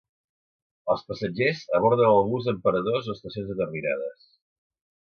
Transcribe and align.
Els 0.93 1.03
passatgers 1.11 1.61
aborden 1.81 2.11
el 2.15 2.27
bus 2.33 2.51
en 2.55 2.61
paradors 2.65 3.13
o 3.13 3.17
estacions 3.19 3.55
determinades. 3.55 4.31